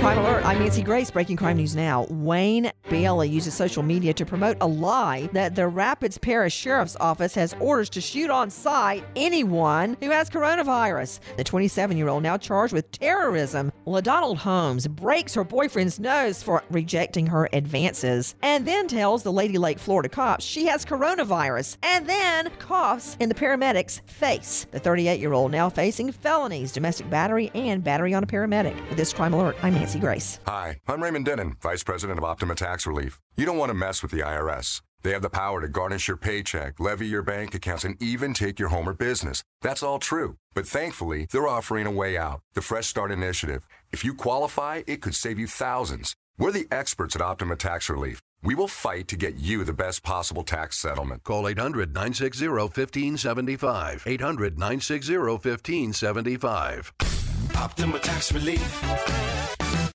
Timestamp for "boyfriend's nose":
15.44-16.42